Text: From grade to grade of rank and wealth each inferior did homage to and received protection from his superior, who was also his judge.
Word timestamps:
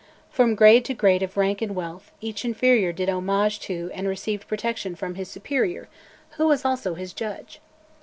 From 0.31 0.55
grade 0.55 0.83
to 0.85 0.95
grade 0.95 1.21
of 1.21 1.37
rank 1.37 1.61
and 1.61 1.75
wealth 1.75 2.09
each 2.21 2.43
inferior 2.43 2.91
did 2.91 3.07
homage 3.07 3.59
to 3.59 3.91
and 3.93 4.07
received 4.07 4.47
protection 4.47 4.95
from 4.95 5.13
his 5.13 5.29
superior, 5.29 5.89
who 6.37 6.47
was 6.47 6.65
also 6.65 6.95
his 6.95 7.13
judge. 7.13 7.61